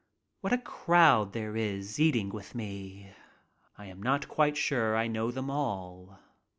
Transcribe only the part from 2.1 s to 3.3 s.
with me!